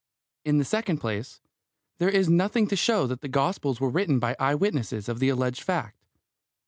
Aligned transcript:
In 0.43 0.57
the 0.57 0.65
second 0.65 0.97
place, 0.97 1.41
there 1.99 2.09
is 2.09 2.27
nothing 2.27 2.65
to 2.69 2.75
show 2.75 3.05
that 3.05 3.21
the 3.21 3.27
Gospels 3.27 3.79
were 3.79 3.91
written 3.91 4.17
by 4.17 4.35
eye 4.39 4.55
witnesses 4.55 5.07
of 5.07 5.19
the 5.19 5.29
alleged 5.29 5.61
fact. 5.61 6.07